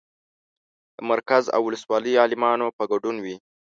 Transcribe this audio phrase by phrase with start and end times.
[0.95, 3.35] د مرکز او ولسوالۍ عالمانو په ګډون وي.